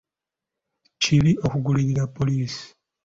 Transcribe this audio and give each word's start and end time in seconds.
Kibi 1.01 1.31
okugulirira 1.45 2.03
poliisi? 2.15 2.65